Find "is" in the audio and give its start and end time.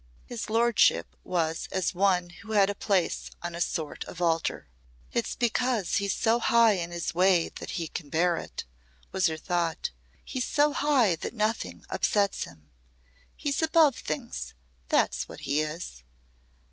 15.61-16.03